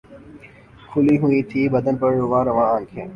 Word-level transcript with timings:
کھُلی 0.89 1.15
ہوئی 1.21 1.39
تھیں 1.49 1.67
بدن 1.73 1.95
پر 2.01 2.09
رُواں 2.19 2.43
رُواں 2.47 2.69
آنکھیں 2.75 3.07